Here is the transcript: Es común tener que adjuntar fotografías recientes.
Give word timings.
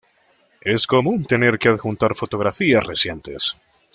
Es 0.61 0.87
común 0.87 1.25
tener 1.25 1.59
que 1.59 1.69
adjuntar 1.69 2.15
fotografías 2.15 2.83
recientes. 2.83 3.61